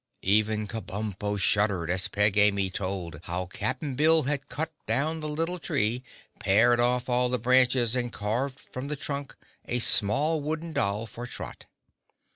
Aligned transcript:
Even 0.23 0.65
Kabumpo 0.67 1.37
shuddered 1.37 1.91
as 1.91 2.07
Peg 2.07 2.35
Amy 2.35 2.71
told 2.71 3.19
how 3.25 3.45
Cap'n 3.45 3.93
Bill 3.93 4.23
had 4.23 4.49
cut 4.49 4.71
down 4.87 5.19
the 5.19 5.29
little 5.29 5.59
tree, 5.59 6.01
pared 6.39 6.79
off 6.79 7.07
all 7.07 7.29
the 7.29 7.37
branches 7.37 7.95
and 7.95 8.11
carved 8.11 8.59
from 8.59 8.87
the 8.87 8.95
trunk 8.95 9.35
a 9.65 9.77
small 9.77 10.41
wooden 10.41 10.73
doll 10.73 11.05
for 11.05 11.27
Trot. 11.27 11.67